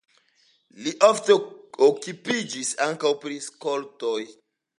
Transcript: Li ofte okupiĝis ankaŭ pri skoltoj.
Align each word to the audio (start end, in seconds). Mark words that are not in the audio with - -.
Li 0.85 0.93
ofte 1.07 1.35
okupiĝis 1.89 2.73
ankaŭ 2.87 3.13
pri 3.27 3.39
skoltoj. 3.51 4.19